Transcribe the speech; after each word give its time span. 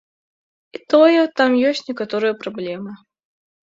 І 0.77 0.81
тое, 0.93 1.21
там 1.43 1.61
ёсць 1.71 1.85
некаторыя 1.93 2.43
праблемы. 2.43 2.91